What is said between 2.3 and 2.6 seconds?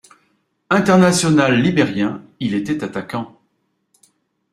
il